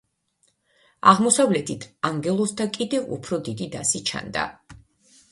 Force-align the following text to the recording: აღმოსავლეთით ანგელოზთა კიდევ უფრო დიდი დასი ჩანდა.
აღმოსავლეთით 1.09 1.83
ანგელოზთა 2.09 2.67
კიდევ 2.77 3.11
უფრო 3.17 3.39
დიდი 3.49 3.67
დასი 3.75 4.01
ჩანდა. 4.11 4.47